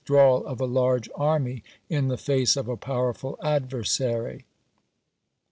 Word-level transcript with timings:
drawal 0.03 0.43
of 0.47 0.59
a 0.59 0.65
large 0.65 1.07
army 1.13 1.63
in 1.87 2.07
the 2.07 2.17
face 2.17 2.57
of 2.57 2.67
a 2.67 2.75
powerful 2.75 3.37
^pl'5i." 3.43 3.47
adversary." 3.47 4.45